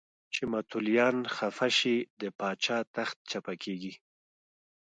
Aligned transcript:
چې 0.33 0.43
متولیان 0.51 1.17
خفه 1.35 1.67
شي 1.77 1.97
د 2.21 2.23
پاچا 2.39 2.77
تخت 2.95 3.17
چپه 3.29 3.53
کېږي. 3.63 3.93